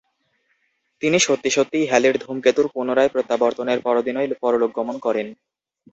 তিনি 1.01 1.17
সত্যি 1.19 1.49
সত্যিই 1.49 1.89
হ্যালির 1.89 2.15
ধূমকেতুর 2.17 2.67
পুনরায় 2.73 3.11
প্রত্যাবর্তনের 3.13 3.79
পরদিনই 3.81 4.27
পরলোকগমন 4.43 4.95
করেন। 4.99 5.27